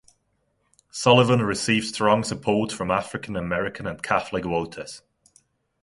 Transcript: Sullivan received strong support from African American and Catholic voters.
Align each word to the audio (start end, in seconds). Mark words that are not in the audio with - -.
Sullivan 0.89 1.43
received 1.43 1.85
strong 1.85 2.23
support 2.23 2.71
from 2.71 2.89
African 2.89 3.35
American 3.35 3.85
and 3.85 4.01
Catholic 4.01 4.45
voters. 4.45 5.03